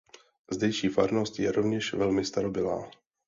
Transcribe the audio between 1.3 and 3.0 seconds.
je rovněž velmi starobylá.